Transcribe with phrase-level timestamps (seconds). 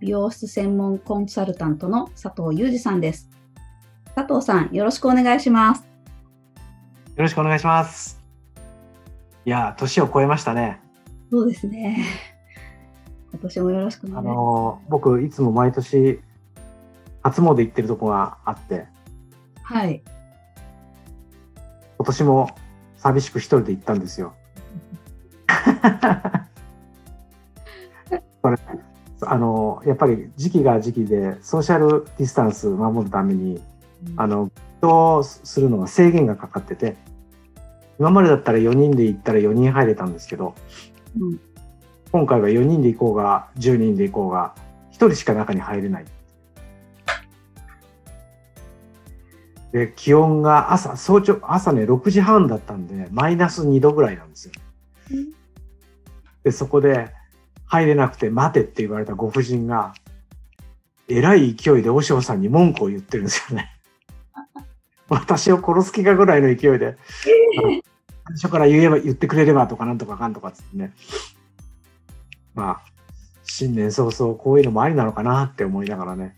[0.00, 3.30] 美容室専門コンサルタントの佐藤裕二さんです。
[4.14, 5.80] 佐藤さん、よろしくお願いします。
[5.82, 5.86] よ
[7.22, 8.20] ろしくお願いします。
[9.46, 10.80] いやー、年を超えましたね。
[11.30, 12.04] そうですね。
[13.32, 14.36] 今年もよろしくお願いあします。
[14.36, 16.20] のー僕、いつも毎年、
[17.22, 18.86] 初詣行ってるとこがあって、
[19.62, 20.02] はい。
[21.98, 22.50] 今年も
[22.96, 24.34] 寂しく一人で行ったんですよ。
[28.42, 28.56] これ
[29.22, 33.62] あのーやっぱり時期が時期で、ソーシャルディスタンス守るために、
[34.16, 36.96] あの、移動するのが制限がかかってて、
[37.98, 40.54] 今までだったら4人で行ったら4人入れたんですけど、
[41.18, 41.40] うん
[42.12, 44.54] 今回は4人で行こうが、10人で行こうが、
[44.92, 46.04] 1人しか中に入れない。
[49.72, 54.52] で、気温が朝、早朝、朝ね、6時半だったんで、マイナス2度ぐらいなんですよ。
[55.10, 55.32] うん
[56.44, 57.10] で、そこで、
[57.66, 59.94] 入れなくて待てって言われたご婦人が、
[61.08, 63.72] えらい勢いで和尚さんに文句を言ってるんですよね。
[65.08, 66.96] 私を殺す気かぐらいの勢いで、
[68.26, 70.92] 最初から言えば言ってくれればとかなんとかかんとかっつってね。
[72.54, 72.80] まあ、
[73.44, 76.34] 新年早々こういうのもありなのかなって思いながらね。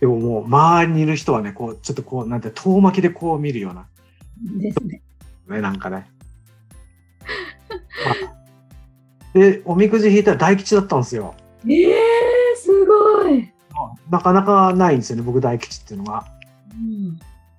[0.00, 3.88] でももう周りにいる人はね、こう、ちょっとこう、なんて遠巻きでこう見るような、
[4.60, 5.02] ですね。
[5.48, 6.08] ね、なんかね。
[8.04, 8.37] ま あ
[9.34, 11.34] で、おみくじ引いたら大吉だったんですよ。
[11.68, 13.52] ええー、すごい。
[14.10, 16.24] なかなかないんですよね、僕大吉っていうのが。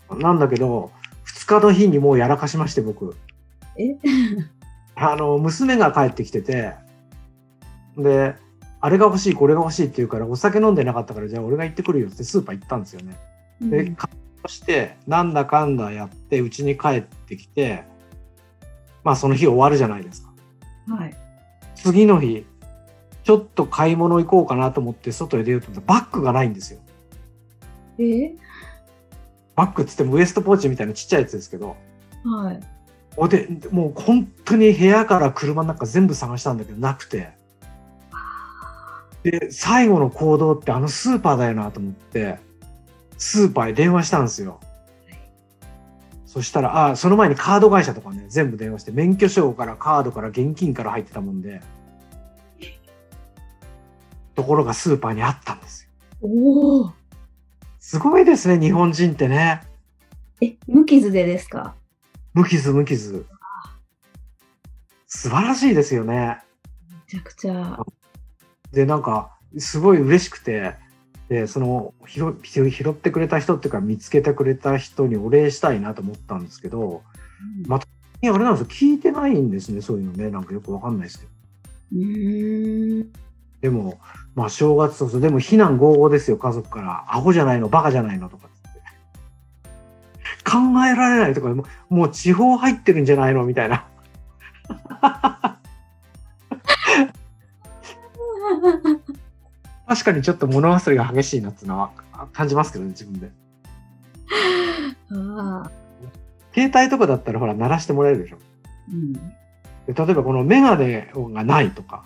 [0.10, 0.92] うん、なんだけど、
[1.26, 3.16] 2日の日にもうやらかしまして、僕。
[3.78, 3.98] え？
[4.96, 6.74] あの、娘が帰ってきてて、
[7.98, 8.36] で、
[8.82, 13.18] あれが欲しい、これが欲しいって言うから、お酒飲んでなかったから、じゃあ俺が行ってくるよってスーパー行ったんですよね。
[13.62, 17.84] で、うん買い物して、なんだかんだやって、うちに帰ってきて、
[19.04, 20.34] まあその日終わるじゃないですか。
[20.96, 21.16] はい。
[21.84, 22.46] 次の日、
[23.24, 26.80] ちょっと買い物行こうかなと思って外へ出ようと思ったらバッグがないんですよ。
[27.98, 28.04] え？
[28.04, 28.38] ー、
[29.56, 31.76] バッグっつってもウエストポーチみたいなちっちゃいやつですけど、
[32.24, 32.60] はい。
[33.18, 37.32] おで、もう本当に部屋から車の中全部探したんだけどなくて。
[39.24, 42.40] で、最後の行動ってあのスーパーだよなと思って、
[43.18, 44.60] スーパーへ電話したんですよ。
[46.30, 51.60] そしたら、あ、その前にカード会社とかね、全部電話して、免許証からカードから現金から入ってたもんで、
[54.36, 55.90] ところがスーパーにあったんですよ。
[56.22, 56.94] おお。
[57.80, 59.64] すごいですね、日本人ってね。
[60.40, 61.74] え、無傷でですか？
[62.36, 63.26] 無傷無傷。
[65.08, 66.44] 素晴らしいですよね。
[66.92, 67.80] めちゃくちゃ。
[68.72, 70.76] で、なんか、すごい嬉しくて、
[71.30, 77.04] で、その、拾拾拾ってくれた人っていうか、見つけてくれた人にお礼したいなと思ったんですけど、
[77.68, 77.80] ま
[78.22, 80.30] いや、あれなんですよ、聞いてないんですね、そういうのね。
[80.32, 81.32] なんかよくわかんないですけど。
[81.94, 83.12] うーん。
[83.62, 84.00] でも、
[84.36, 87.06] まあ、正月そうそう、でも、非難合々ですよ、家族から。
[87.16, 88.58] アホじゃないの、バカじゃないのとかって。
[90.50, 91.54] 考えられないとか、
[91.90, 93.86] もう地方入ってるんじゃないのみたいな。
[99.90, 101.90] 確かにちょっと物忘れが激しいなっていうのは
[102.32, 103.32] 感じますけどね、自分で。
[106.54, 108.38] 携帯とかだったらほら、鳴らしてもらえるでしょ。
[108.92, 109.14] うん。
[109.14, 109.22] で
[109.96, 112.06] 例えばこのメガネがないとか。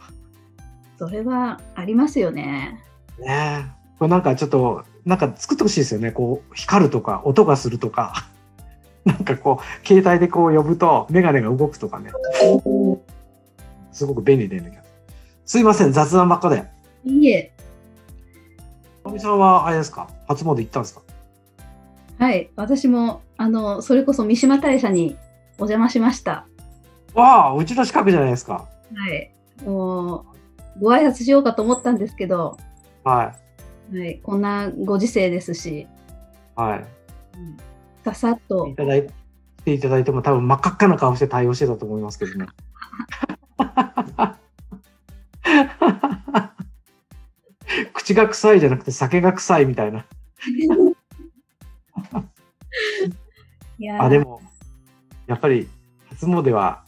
[0.98, 2.82] それはありますよね。
[3.20, 6.14] ねえこれなんかちょっと、なんか作ってほしいですよね。
[6.14, 8.14] こう、光るとか、音がするとか。
[9.04, 12.12] なんかこう、携帯でこう呼ぶと、メガネが動くとかね。
[13.91, 14.82] すごく便利でね。
[15.44, 16.64] すいません、雑談ばっかで。
[17.03, 17.53] いいえ。
[19.14, 20.10] おみさんは、あれですか？
[20.28, 21.04] 初詣行ったんですか？
[22.18, 22.50] はい。
[22.56, 25.16] 私も、あの、それこそ三島大社に
[25.60, 26.48] お邪魔しました。
[27.14, 28.68] わあ、うちの近くじゃないですか。
[28.96, 29.32] はい。
[29.66, 30.26] も
[30.80, 32.58] う、ご挨拶しようかと思ったんですけど、
[33.04, 34.20] ははい。
[34.24, 35.88] こんなご時世ですし、い。
[36.56, 36.86] はい。
[38.04, 39.08] ささっとい、ただい
[39.64, 42.48] ていただいても多分真っ赤っかな顔して対応してたと思いますけどね。
[48.03, 50.05] 口が臭いじゃなくて酒が臭いみたいな。
[54.00, 54.41] あ、でも、
[55.26, 55.70] やっぱり
[56.09, 56.84] 初詣は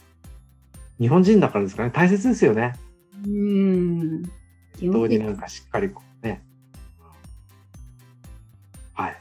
[1.00, 1.90] 日本人だからですかね。
[1.90, 2.74] 大切ですよね。
[3.24, 4.24] うーん。
[4.76, 6.44] 基本的同時なんかしっかりこうね。
[8.92, 9.10] はい。
[9.10, 9.16] はい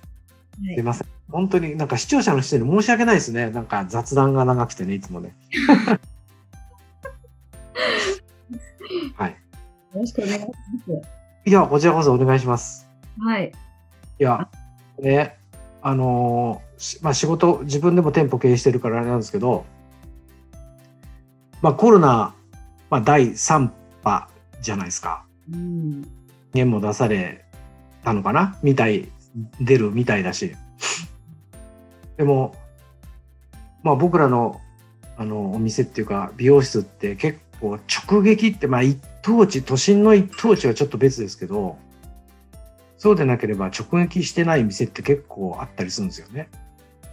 [0.75, 1.07] すいません。
[1.29, 3.49] 本当になんか視聴者の人に申し訳ないですね。
[3.51, 5.33] なんか雑談が長くてね、いつもね。
[9.15, 9.31] はい。
[9.31, 9.37] よ
[10.01, 10.53] ろしくお願いしま
[11.01, 11.24] す。
[11.47, 12.87] いや、こちらこそお願いします。
[13.19, 13.51] はい。
[14.19, 14.49] いや、
[14.99, 15.37] ね、
[15.83, 19.63] あのーしまあ仕事、自分でも店舗経営してるからあれなんですけど、
[21.61, 22.33] まあコロナ、
[22.89, 23.69] まあ第3
[24.03, 24.27] 波
[24.59, 25.23] じゃないですか。
[25.53, 26.01] うん。
[26.53, 27.45] 言も出され
[28.03, 28.57] たのかな？
[28.63, 29.09] みたい、
[29.61, 30.55] 出るみたいだし。
[32.17, 32.55] でも、
[33.83, 34.59] まあ僕らの
[35.15, 37.77] あのお店っていうか美容室って結構
[38.09, 41.79] 直撃って、まあ一等地、都心の一等地はちょっと別ですけど、
[42.99, 46.47] そうでなければ直撃してない店って結構あったりするんですよね。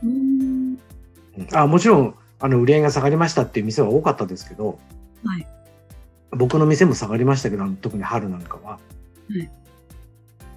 [0.05, 0.11] うん。
[0.11, 4.79] うんあもちろんあの売り上げが下がりましたっていう店は多かったですけど、
[5.25, 5.47] はい
[6.33, 8.79] 僕の店も下がりましたけど特に春なんかは。
[9.31, 9.43] い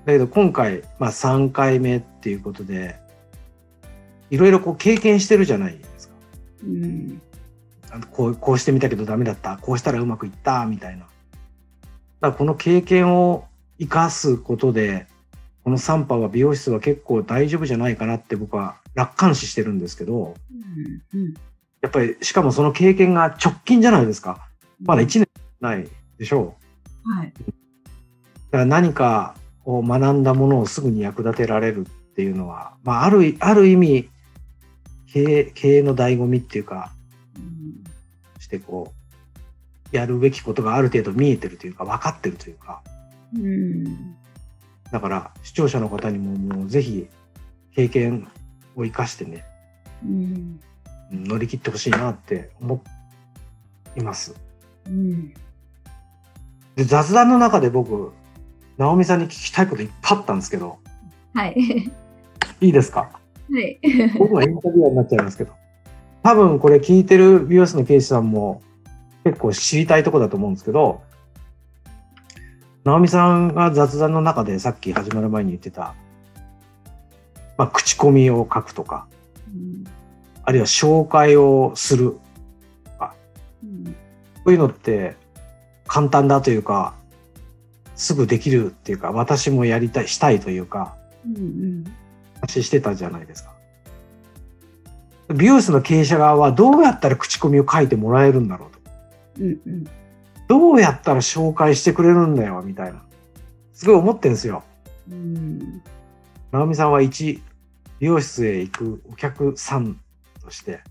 [0.05, 2.97] だけど今回、まあ、3回目っていうことで
[4.29, 6.15] いろいろこう経験してるじゃないですか。
[6.63, 7.21] うん。
[8.11, 11.05] こうこうしてみたけどダメだったこうしたらうまくいったみたいな。
[12.29, 13.45] だこの経験を
[13.79, 15.07] 生かすことで
[15.63, 20.35] この3波は美容室は結構大丈夫じゃないかなって僕は楽観視してるんですけど
[21.13, 21.19] うん。
[21.19, 21.33] うん。
[21.81, 24.47] やっぱりしかもその経験が直近じゃないですか
[24.81, 25.27] まだ1年
[25.59, 25.87] ない
[26.17, 26.55] でしょ
[27.05, 27.33] うはい。
[27.35, 27.41] だ
[28.51, 29.35] から何か
[29.65, 34.09] を学んだものをすぐに役立てられるっていうのは、まあ、あるある意味
[35.11, 36.91] 経営経営の醍醐味っていうか
[37.35, 37.83] うん
[38.39, 39.04] してこう
[39.91, 42.81] やるべきことがある程度見えてるというか分かってるというか
[43.33, 44.15] うん。
[44.91, 47.07] だから視聴者の方にももうぜひ
[47.75, 48.27] 経験
[48.75, 49.45] を生かしてね
[50.03, 50.59] うん。
[51.11, 52.81] うん乗り切ってほしいなって思
[53.95, 54.35] います。
[54.87, 55.33] うん。
[56.75, 58.11] で雑談の中で僕
[58.77, 60.79] 直美さんに聞きたいこといっぱいあったんですけど
[61.35, 61.55] はい。
[62.59, 63.11] いいですか？
[63.51, 63.79] はい。
[64.17, 65.53] 僕はインタビュアーになっちゃいますけど
[66.23, 68.63] 多分これ聞いてる美容室の経営士さんも
[69.25, 71.01] 結構知りたいとこだと思うんですけど
[72.83, 75.95] 直美さんが雑談の中でさっき始まる前に言ってた、
[77.57, 79.07] まあ、口コミを書くとか
[79.51, 79.83] うん
[80.43, 82.17] あるいは紹介をする
[83.63, 83.91] うんこ
[84.45, 85.15] ういうのって
[85.87, 86.93] 簡単だというか
[87.95, 90.95] すぐできるっていうか私もやりたいしたいというか
[91.25, 91.83] うん
[92.41, 93.55] 話してたじゃないですか。
[95.33, 98.84] 美容室の経営者側はどうやったら口コミを書いてもらえるんだろうと。
[99.39, 99.83] うんうん
[100.47, 103.03] どうやったら紹介してくれるんだよみたいな。
[103.73, 104.63] すごい思ってるんですよ。
[105.09, 105.81] うん
[106.51, 107.41] 直美さんは一
[107.99, 109.99] 美容室へ行くお客さん
[110.43, 110.81] として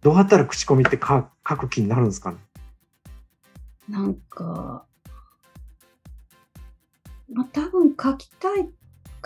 [0.00, 2.38] どうやったら口コミって書書く気になるんですかね？
[3.88, 4.84] なんか、
[7.32, 8.68] まあ、多分書きたい、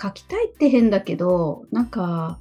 [0.00, 2.38] 書きたいって変だけど、なんか、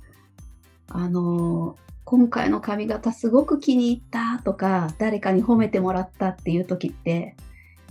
[0.88, 7.36] あの、今回の髪型すごく気に入ったとか、誰かに褒めてもらったっていう時って、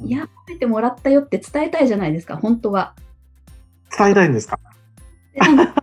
[0.00, 2.94] いや、褒めてもらったよって伝えたいじゃないですか、本当は。
[3.99, 4.58] 伝えたいんですか？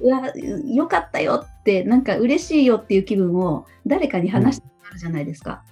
[0.00, 5.62] うわ、よかったよって、なんか嬉しいよっていう気分を誰かに話してもらうじゃないですか。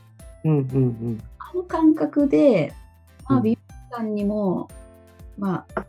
[0.44, 1.22] うんうんうん。
[1.38, 2.72] あの感覚で、
[3.28, 4.68] まあ、うん美容師さんにも、
[5.38, 5.84] まあ、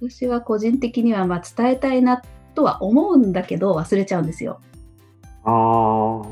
[0.00, 2.22] 私は個人的にはまあ伝えたいな
[2.54, 4.60] とは思うんだけど、忘れちゃうんですよ。
[5.44, 6.28] ああ。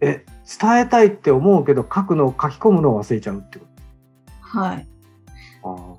[0.00, 0.24] え、
[0.60, 3.66] 伝えたいって思うけど書くの書き込むのを忘れちゃうってこ
[4.40, 4.86] はい。
[5.62, 5.98] と。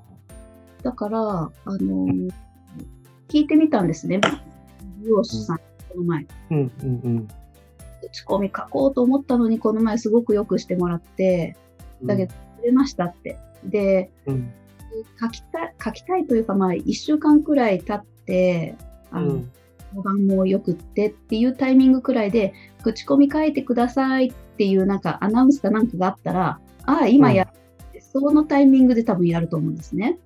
[0.82, 2.30] だから、あのー
[3.28, 4.20] 聞いてみたんですね。
[5.02, 5.62] 美容師さん、こ
[5.96, 6.22] の前。
[6.22, 6.34] ああ。
[6.52, 7.28] うんうんうん。
[8.12, 11.56] 口コミ書こうと思ったのに、この前すごくよくしてもらって、
[12.04, 13.38] だけど、くれましたって。
[13.64, 14.52] で、うん。
[15.20, 18.76] 書きたい、書きたいというか、まあ、1週間くらい経って、
[19.10, 19.50] あの、うん
[19.94, 30.18] 評判もよくってっていうタイミングくらいで、口コミ書いてくださいっていうなんかアナウンスかなんかがあったら、ああ、今やって、そのタイミングで多分やると思うんですね。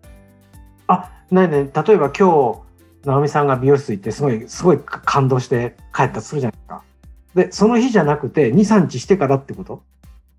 [0.86, 6.82] あ、なにね、例えば今日、直美さんが美容室行って、すごい、すごい感動して帰ったとするじゃないですか。
[7.34, 9.82] で、その日じゃなくて、2、3日してからってこと？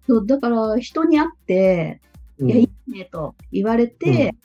[0.08, 2.02] そうだから、人に会って、
[2.40, 4.36] うんいや、いいねと言われて、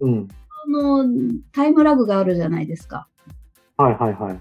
[0.00, 0.28] うん。
[0.64, 1.04] その
[1.52, 3.08] タイムラグがあるじゃないですか。
[3.76, 4.40] はいはいはい。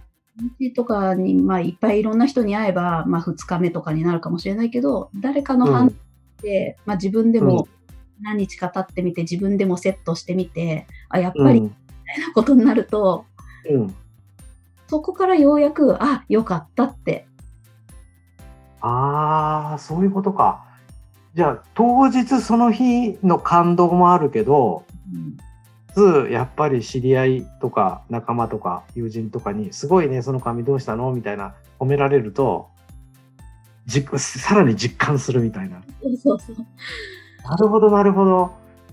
[0.60, 5.96] 日とかに、まあ、いっぱいいろんな人に会えば、まあ、2日目とかになるかもしれないけど、誰かの判断
[6.42, 7.68] で、まあ、自分でも
[8.22, 11.70] 何日か経ってみて、自分でもセットしてみて、あ、やっぱりみうん。
[11.70, 11.76] た
[12.16, 13.26] いなことになると、
[13.70, 13.96] うん。
[14.88, 17.28] そこからようやく、あ、よかったって。
[18.82, 20.66] ああ、そういうことか。
[21.36, 25.38] じゃあ、当日その日の感動もあるけど、うん
[25.94, 32.70] つやっぱり知り合いとか仲間とか友人とかにすごいねその髪どうしたのみたいな褒められると
[33.86, 35.82] じ さらに実感するみたいな。
[36.22, 36.56] そうそう。
[37.44, 38.52] なるほどなるほど。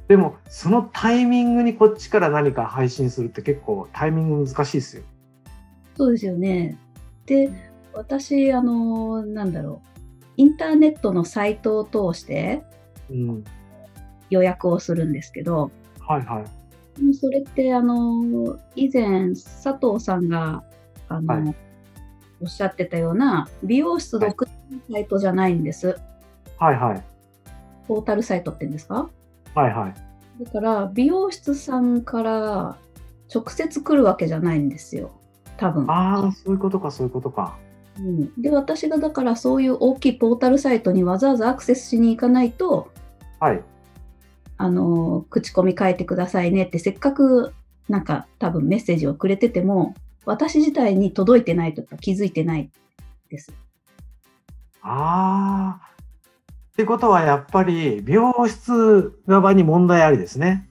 [0.09, 5.02] でもそのタイミングにこっちから何か配信するって結構タイミング難しいですよ。
[5.97, 6.76] そうですよね。
[7.26, 7.50] で
[7.92, 10.00] 私あのなんだろう
[10.37, 12.64] インターネットのサイトを通して
[13.11, 13.45] うん、
[14.30, 16.59] 予約をするんですけど、はいはい。
[17.12, 20.62] それってあの以前佐藤さんが
[21.09, 21.54] あの、はい
[22.42, 26.00] おっしゃってたような美容室独自のサイトじゃないんです。
[26.59, 27.04] はいはい。
[27.87, 29.11] ポータルサイトって言うんですか？
[29.54, 30.45] はいはい。
[30.45, 32.78] だから美容室さんから
[33.35, 35.11] 直接来るわけじゃないんですよ。
[35.59, 35.85] 多分。
[35.90, 37.59] ああ、そういうことか、そういうことか。
[37.99, 42.88] うん、で私がだからそういう大きいポータルサイトにわざわざアクセスしに行かないと
[43.38, 43.62] はい。
[44.62, 47.54] あの口コミ書いてくださいねってせっかく
[47.88, 49.94] なんか多分メッセージをくれてても
[50.26, 52.70] 私自体に届いてないとか気づいてない
[53.30, 53.54] です。
[54.82, 55.90] ああ。
[56.72, 60.68] ってことはやっぱり美容室側に問題ありですね。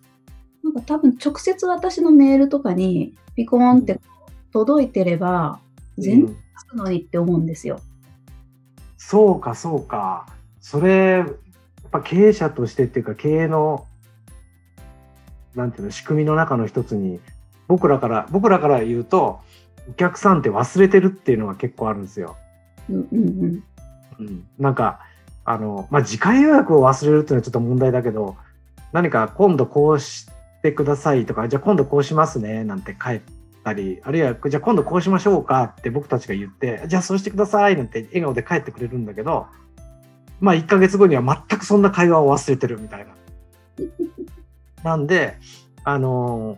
[0.63, 4.00] なんか多分直接私のメールとかにピコーンって
[4.53, 5.60] 届いてれば
[5.98, 7.79] 全然うんつくのにって思うんですよ。
[8.98, 10.27] そうか、そうか。
[10.62, 11.25] それ、
[11.91, 13.86] ぱ経営者としてっていうか、経営の、
[15.55, 17.19] なんていうの、仕組みの中の一つに、
[17.67, 19.39] 僕らから、僕らから言うと、
[19.89, 22.38] お客さんって忘れてるっていうのが結構あるんですよ。
[22.89, 23.63] うんうんうん
[24.19, 25.00] うん、なんか、
[25.46, 28.36] あの、まあ、次回予約を忘れるっていうのはちょっと問題だけど、
[28.91, 30.27] 何か今度こうし
[30.62, 33.22] てくださいとか、じゃあ今度こうしますね、なんて帰っ
[33.63, 39.48] たり、あるいは、じゃあ今度こうしましょうかって僕たちが言って、じゃあそうしてくださいなんて笑顔で帰ってくれるんだけど、
[40.39, 43.13] まあ1ヶ月後には全くそんな会話を忘れてるみたいな。
[44.84, 45.38] なんで、
[45.84, 46.58] あの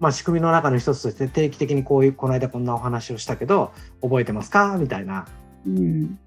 [0.00, 4.76] まあ仕組みの中の一つとして定期的にこういう、この間こんなお話をしたけど、覚えてますか？
[4.78, 5.26] みたいな。
[5.66, 6.18] うん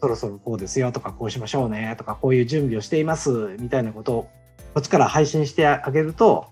[0.00, 4.22] そろそろこうですよとかこうしましょうねとかこういう準備をしていますみたいなことを
[4.72, 6.46] こっちから配信してあげると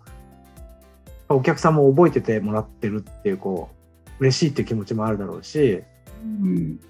[1.31, 3.71] お客さんも覚えててもらってるっていうこ
[4.19, 5.83] う嬉しいっていう気持ちもあるだろうし
[6.23, 6.81] うん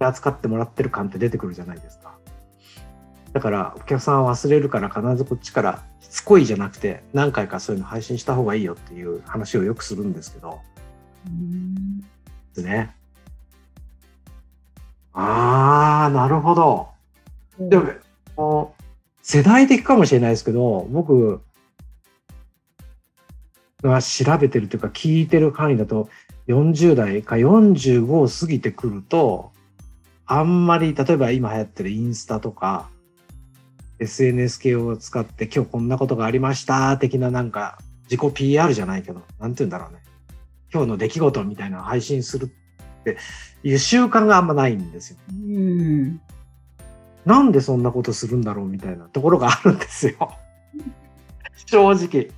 [0.00, 2.16] 扱ってもらってる感って出てくるじゃないですか
[3.32, 10.60] だからお客さんは忘れるから必ずこっちからしつこいじゃなくて何回かそういうの配信した方がいいよっていう話をよくするんですけど。
[11.26, 12.00] うん。
[12.00, 12.04] で
[12.54, 12.94] すね。
[15.12, 16.88] ああなるほど。
[17.58, 17.76] で
[18.36, 18.74] も、
[19.22, 21.42] 世代的かもしれないですけど、僕
[23.82, 26.08] が調べてるというか聞いてる範囲だと、
[26.46, 29.52] 40代か45を過ぎてくると、
[30.24, 32.88] あんまり、例えば今流行ってるインスタとか、
[33.98, 40.00] SNS 系を使って今日こんなことがありました、的ななんか自己 PR じゃないけど、なんて言うんだろうね。
[40.72, 42.48] 今日の出来事みたいなのを配信するっ
[43.04, 43.16] て
[43.62, 45.18] いう習慣があんまないんですよ。
[45.30, 46.20] うん
[47.24, 50.36] なんでそんなことするんだろうみたいなところがあるんですよ。
[51.66, 52.30] 正直。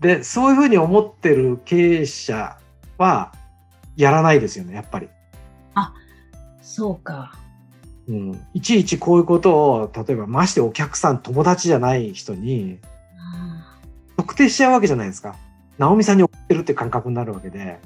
[0.00, 2.58] で、そういうふうに思ってる経営者
[2.98, 3.32] は
[3.96, 5.08] やらないですよね、やっぱり。
[6.62, 7.34] そうか。
[8.08, 8.46] うん。
[8.54, 12.78] いちいちこういうことを、例えばましてお客さん、友達じゃない人に
[13.18, 13.78] あ
[14.16, 15.36] 特定しちゃうわけじゃないですか。
[15.78, 17.78] 直美さんに送ってるって感覚になるわけで。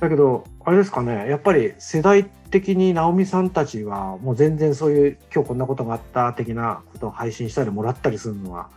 [0.00, 8.70] だけど、あれですかね、やっぱり世代的に直美さんたちはもう全然そういう今日こんなことがあった的なことを配信したりもらったりするのは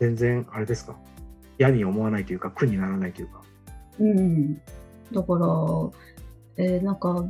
[0.00, 0.94] 全然あれですか？
[1.58, 3.42] 嫌に思わないというか苦にならないというか。
[4.00, 4.54] うん。
[5.12, 5.46] だから、
[6.58, 7.24] えーなんか、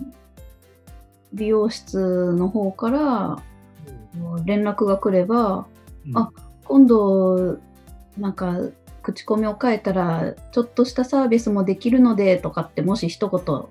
[1.37, 3.43] 美容室の方から
[4.45, 5.66] 連絡が来れば、
[6.07, 6.19] うん。
[6.19, 6.31] あ
[6.64, 7.59] 今度、
[8.19, 8.59] なんか、
[9.02, 13.64] 口コミを変えたら、ちょっとしたサービスもできるので、とかって、もし一言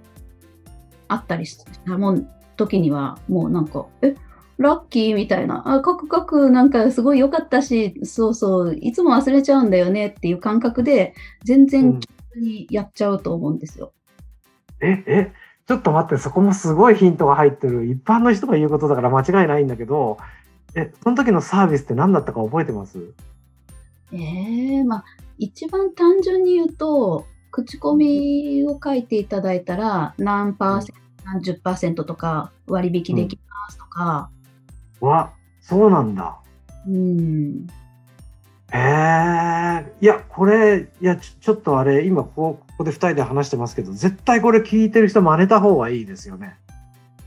[1.10, 4.16] あったりしたもん、時には、もうなんか、え、
[4.58, 11.98] ラッキーみたいな、あ、カクカクなんかすごい良かったし、そうそう、いつも忘れちゃうんだよねっていう感覚で、全うん。
[11.98, 13.92] 然気にやっちゃうと思うんですよ。
[14.80, 15.34] え、え、
[15.68, 17.86] ちょっと待って、そこもすごいヒントが入ってる。
[17.86, 20.18] 一般の人が言うことだから間違いないんだけど、
[20.76, 23.00] え、その時のサービスって何だったか覚えてます？
[24.12, 25.04] ええまあ、
[25.40, 34.30] 一番単純に言うと、口コミを書いていただいたら、何パーセント、何十パーセントとか割引できますとか、
[35.00, 36.38] わ、そうなんだ。
[36.88, 37.68] うん、
[38.72, 46.56] へえ、いや、これ、いや、ちょちょっとあれ、今ここ、ここで2人で話してますけど、絶対これ聞いてる人真似た方がいいですよね。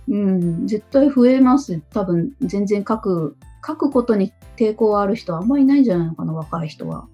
[0.08, 1.80] うん、絶対増えます。
[1.92, 3.36] 多分、全然書く、
[3.66, 7.06] 書くことに抵抗ある人はあんまりいないんじゃないのかな、若い人は。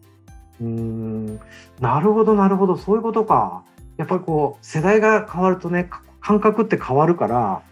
[0.60, 1.40] うん
[1.80, 3.64] なるほどなるほどそういうことか
[3.96, 7.62] やっぱりこう世代が変わるとねか感覚って変わるから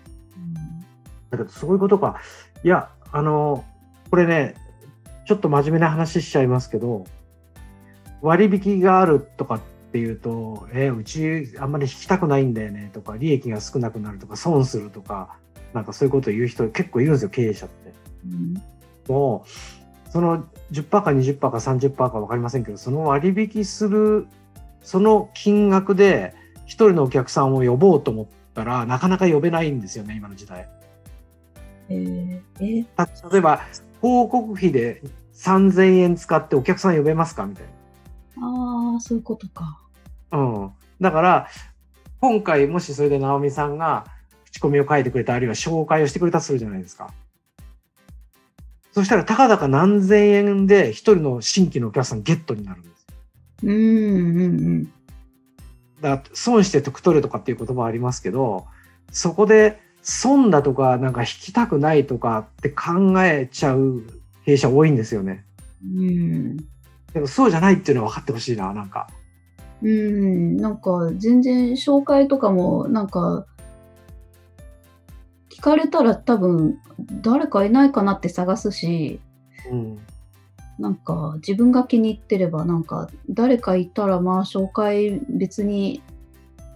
[1.31, 2.21] だけどそういうことか
[2.65, 3.65] いやあの
[4.11, 4.55] これね
[5.27, 7.05] ちょっと真面目な話しちゃいますけど
[8.21, 9.61] 割引があるとかっ
[9.93, 15.37] ていうと「えうちあんまり引きたくないんだよね」とか利益が少なくなるとか損するとか
[15.75, 17.93] なんかそういうことを言う人結構いるんですよ経営者って。
[18.27, 18.63] うん
[19.09, 24.27] もうその10%か20%か30%か分かりませんけどその割引する
[24.83, 26.35] その金額で
[26.67, 30.69] 一人のお客さんを呼ぼうと思ったらなかなか呼べないんですよね今の時代。
[31.89, 33.63] えーえーた例えば
[34.01, 35.03] 広告費で
[35.35, 37.47] 3000円使ってお客さん呼べますか？
[37.47, 37.65] みたい
[38.41, 39.81] ああ、そういうことか。
[40.33, 40.39] な。
[40.39, 40.71] うん。
[41.01, 41.49] だから
[42.21, 44.07] 今回もしそれで直美さんが
[44.45, 47.13] 口コミを書いてくれたあるいは紹介をしてくれたとするじゃないですか。
[48.93, 53.07] そしたらたかだか何千円で一人の新規のお客さんゲットになるんです。
[53.63, 54.49] うんうんう
[54.81, 54.93] ん。
[56.01, 58.67] だ損して得取るとかっていう言葉ありますけど
[59.13, 64.03] そこで損だとかなんか引きたくないとかって考えちゃう
[64.45, 65.45] 経営者多いんですよね。
[65.83, 66.57] うん。
[66.57, 69.09] でもそうじゃないっていうのは分かってほしいななんか。
[69.83, 73.47] うん、なんか全然紹介とかもなんか
[75.51, 76.79] 聞かれたら多分
[77.21, 79.21] 誰かいないかなって探すし
[79.71, 79.99] うん
[80.79, 86.03] なんか自分が気に入ってればなんか誰かいたらまあ紹介別に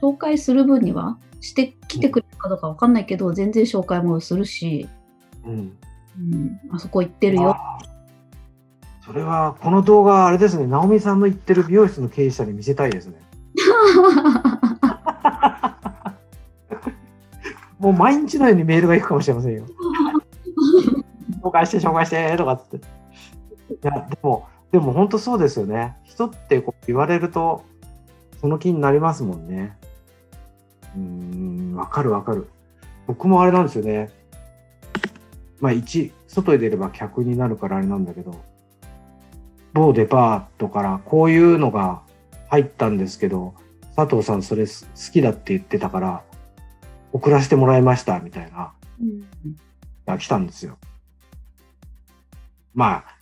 [0.03, 4.89] 紹介する分にはしてきてくれるかどうかわかんないけど全然紹介もするし、
[5.45, 5.79] うん、
[6.19, 7.57] うん、あそこ行ってるよ。
[9.07, 13.21] それはこの動画あれですね直美さんの言ってる美容室の経営者に見せたいですね。
[17.79, 19.65] もう毎日のようにメールが行くかもしれませんよ。
[21.41, 22.87] 紹介して紹介してとかっつって。
[23.75, 25.97] いやでもでも本当そうですよね。
[26.03, 27.63] 人ってこう言われると
[28.41, 29.77] その気になりますもんね。
[30.97, 32.49] うーんわかるわかる。
[33.07, 34.11] 僕もあれなんですよね。
[35.61, 38.35] まあ一外に出れば客になるからあれなんだけど
[39.77, 42.01] 某デパートからこういうのが
[42.49, 43.55] 入ったんですけど
[43.95, 46.23] 佐藤さんそれす好きだって言ってたから
[47.13, 49.27] 送らせてもらいましたみたいなうん
[50.07, 50.79] が来たんですよ。
[52.73, 53.17] まあ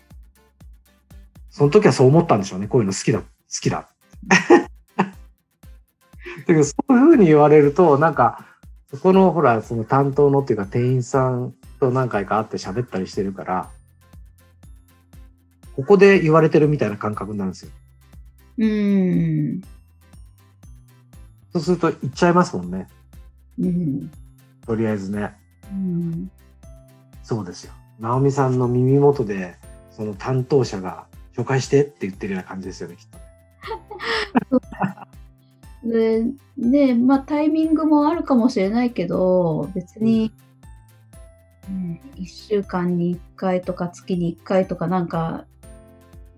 [1.50, 3.26] その時はそう思ったんでしょうねこういうの好きだ好
[3.60, 3.88] きだ。
[4.28, 5.06] だ
[6.46, 8.44] けどそういうふうに言われるとなんか
[8.90, 13.70] そこのほらその担当のっていうか店員さんと何回か会って喋ったりしてるから
[15.76, 17.70] ここで言われてるみたいな感覚になるんですよ。
[18.58, 19.60] うん
[21.52, 22.88] そうすると言っちゃいますもんね。
[23.58, 24.10] うん
[24.66, 25.34] とりあえずね。
[25.70, 26.30] うん
[27.22, 27.72] そうですよ。
[28.00, 29.56] 直美さんの耳元で
[29.90, 31.06] その担当者が
[31.36, 33.06] 紹介してって言ってるような感じですよね、きっ
[34.50, 34.60] と。
[35.88, 36.24] で、
[36.56, 40.32] で、まあタイミングもあるかもしれないけど、別に、
[41.68, 45.44] うん、1週間に1回とか月に1回とかなんか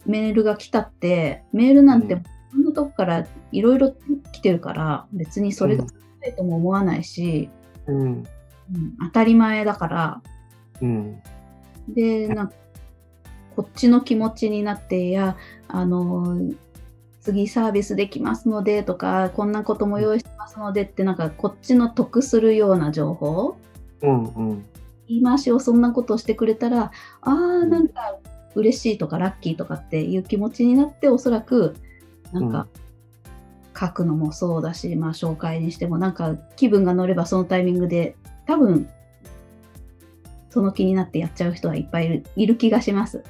[0.06, 3.94] メールが来たって、メールなんてうんそんなとこからいろいろ
[4.32, 5.84] 来てるから、別にそれが
[6.26, 7.48] いとも思わないし、
[7.86, 8.02] うん。
[8.04, 10.22] うん、当たり前だから、
[10.80, 11.22] うん。
[11.88, 12.54] で、なんか、
[13.54, 15.36] こっちの気持ちになって、いや、
[15.68, 16.36] あの、
[17.20, 23.56] 次サービスできますのでとか、こんなことも用意してますのでって、なんか、こっちの得するような情報、
[24.02, 24.24] うん。
[24.24, 24.64] うん。
[25.08, 26.90] 言い回しをそんなことをしてくれたら、
[27.20, 28.16] あー、なんか、
[28.56, 31.76] 嬉しいとかラッキーとかっていう気持ちになって、おそらく、
[32.32, 32.66] なんか、
[33.78, 38.16] 書くのもそうだし、まあ、紹介にしても、なんか、気分が乗ればそのタイミングで、
[38.46, 38.88] 多分、
[40.48, 43.22] その気になってやっちゃう人はいっぱいいるいる気がします。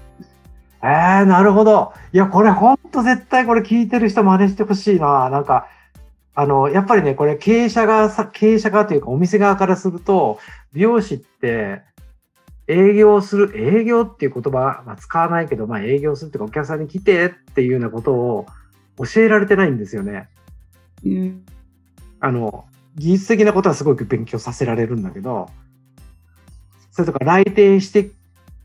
[0.81, 1.93] えー、なるほど。
[2.13, 5.29] いや、これほんと絶対これ聞いてる人真似してほしいな。
[5.29, 5.67] なんか、
[6.37, 10.39] あの、やっぱりね、これ経営者側さ、経営者側というかお店側からすると、
[10.73, 11.83] 美容師って
[12.69, 18.47] 営業する、営業っていう言葉は使わないけど、まあ営業するっていうかお客さんに来てっていうようなことを
[18.99, 20.29] 教えられてないんですよね。
[21.05, 21.45] うん
[22.21, 22.65] あの、
[22.97, 25.49] 技術的なことはすごく勉強させられるんだけど、
[26.91, 28.11] それとか来店して、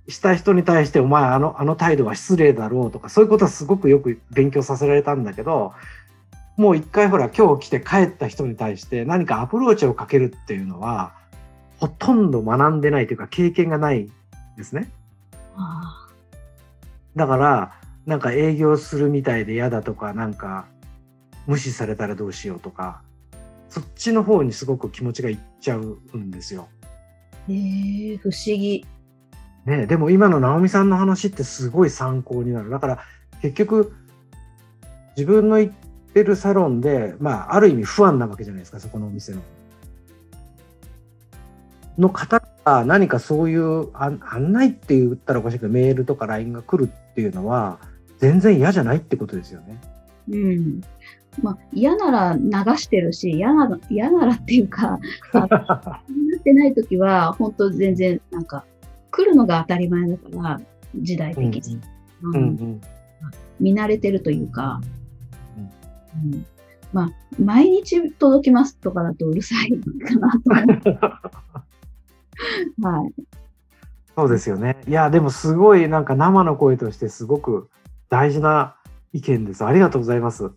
[0.08, 5.74] した人に対して、お前あの、あの態度は失礼だろうとか、そういうことはすごくよく勉強させられたんだけど、
[6.58, 11.14] もう一回ほら、今日来て帰った人に対して何かアプローチをかけるっていうのは、
[11.82, 14.12] ほとんど学んでないというか経験がないん
[14.56, 14.92] ですね。
[15.58, 16.08] あ
[17.16, 17.74] だから、
[18.06, 20.68] なんか営業するみたいで嫌だとか、なんか
[21.48, 23.02] 無視されたらどうしようとか、
[23.68, 26.70] そっちの方にすごく気持ちがいっちゃうんですよ。
[27.50, 28.86] ーえー、不思議。
[29.66, 32.70] ね、でも今の直美さんの話ってすごい参考になる。
[32.70, 33.00] だから
[33.42, 33.92] 結局、
[35.18, 35.74] 自分の行っ
[36.14, 39.42] てるサロンで、まあ、ある意味不安なわけじゃないですか、そこのお店の。
[41.98, 47.80] の方が何かそういう案案内って言ったらおかしいけど、メールとか LINE が来るっていうのは、
[48.20, 49.80] 全然嫌じゃないってことですよね。
[50.30, 50.82] うん。
[51.42, 55.00] まあ、嫌なら流してるし、嫌なら、嫌ならっていうか、
[55.34, 58.66] あなってないときは、本当全然、なんか、
[59.12, 60.62] 来るのが当たり前だから、
[60.96, 61.80] 時代的に。
[62.24, 62.82] うんうん
[63.60, 64.82] 見慣れてるというか、
[66.16, 66.46] うん
[66.92, 71.00] まあ、毎日届きますとかだとうるさいかなと思う。
[72.82, 73.14] はい。
[74.16, 74.78] そうですよね。
[74.88, 77.70] いや、でもすごいなんか生の声としてすごく
[78.10, 78.76] 大事な
[79.14, 79.66] 意見です。
[79.66, 80.52] ありがとうございます。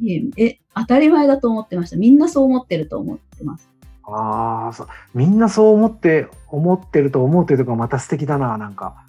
[0.00, 1.96] いえ、え当たり前だと思ってました。
[1.96, 3.68] みんなそう思ってると思ってます。
[4.04, 9.04] ああ、そうみんなそう思って、思ってると思うというところがまた素敵だな、なんか。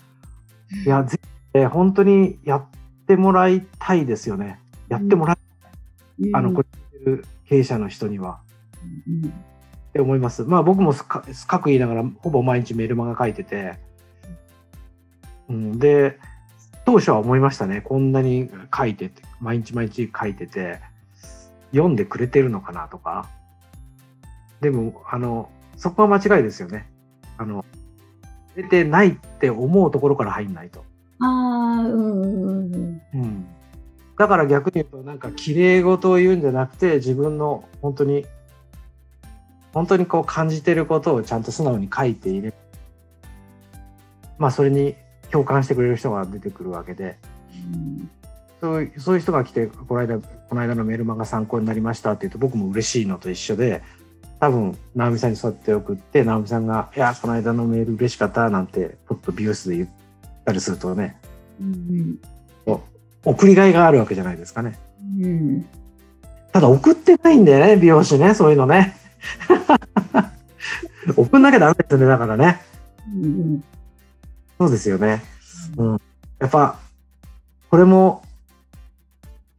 [0.85, 1.19] いや、ぜ
[1.53, 2.65] えー本当にやっ
[3.07, 4.59] てもらいたいですよね。
[4.87, 5.37] やってもらい、
[6.27, 6.63] うんあの、こ
[7.05, 8.39] れ経営者の人には。
[9.07, 9.33] うん
[9.99, 10.43] って思います。
[10.43, 13.77] まあ僕もか書く言いながらほぼ毎日メルマガ書いてて、
[15.49, 16.17] うん、で
[16.85, 20.79] 当初は思いましたねこんなに書いてて毎日毎日書いてて
[21.71, 23.27] 読んでくれてるのかなとか
[24.61, 26.89] でもあのそこは間違いですよね。
[27.37, 27.65] あの
[28.55, 30.83] 出てないって思うところから入んないと。
[31.19, 31.29] ああ、
[31.81, 33.45] うんうんうんうん、
[34.17, 38.25] だから逆に言うとなんか綺麗事を言うんじゃなくて自分の本当に
[39.73, 42.53] 本当にこう感じてることをちゃんと素直に書いている
[44.37, 44.95] まあそれに
[45.31, 47.17] 共感してくれる人が出てくるわけで
[47.73, 48.09] うん
[48.61, 53.81] そういうそういう人が来てこの間この間のメルマガ参考になりましたって言うと僕も嬉しいのと一緒で
[54.39, 59.89] 多分直美さんにそうやって送って直美さんが「いやこの間のメール嬉しかった」なんてポッと美容室で言っ
[60.45, 61.17] たりするとね
[61.59, 62.19] うん
[63.25, 64.79] 送りがいがあるわけじゃないですかね。
[65.21, 65.65] うん
[66.51, 68.95] ただ送ってないんだよね、美容師ね、そういうのね。
[71.15, 72.61] 送んなきゃダメですね、だからね。
[73.07, 73.63] うん
[74.57, 75.23] そうですよね。
[75.77, 76.01] うん。
[76.39, 76.77] やっぱ、
[77.69, 78.23] これも、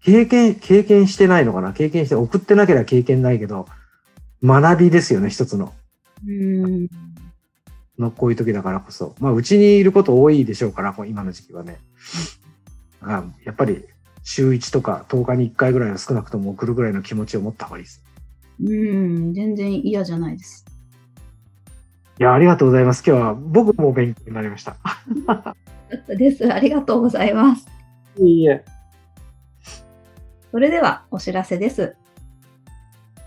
[0.03, 1.73] 経験、経験してないのかな？
[1.73, 3.67] 経験して、送ってなければ経験ないけど、
[4.45, 5.73] 学びですよね、一つの。
[6.27, 6.89] うん
[7.99, 9.15] のこういう時だからこそ。
[9.21, 11.79] まあ、うちにいること多いでしょうから、今の時期はね。
[13.03, 13.85] あやっぱり、
[14.23, 18.03] 週1とか10日に1回ぐらいは少なくとも送るぐらいの気持ちを持った方がいいです。
[18.63, 20.65] うん、全然嫌じゃないです。
[22.19, 23.03] いや、ありがとうございます。
[23.07, 24.77] 今日は僕も勉強になりました。
[26.09, 26.53] です。
[26.53, 27.67] ありがとうございます。
[28.19, 28.65] いいえ。
[30.51, 31.97] それではお知らせです。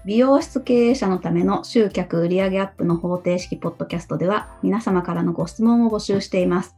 [0.06, 6.76] 美容室経営者のための集客売上アップの方程式ポッドキャストでは皆様からのご質問を募集しています。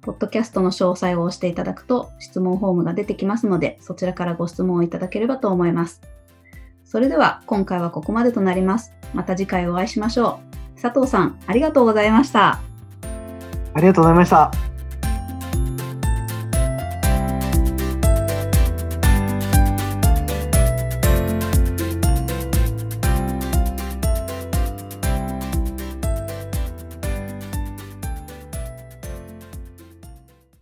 [0.00, 6.02] ポッドキャストの詳細を押していただくと質問フォームが出てきますのでそちらからご質問をいただければと思います。
[6.86, 8.94] それでは今回はここまでとなります。
[9.12, 10.40] また次回お会いしましょ
[10.76, 10.80] う。
[10.80, 12.60] 佐藤さん、ありがとうございました。
[13.74, 14.65] ありがとうございました。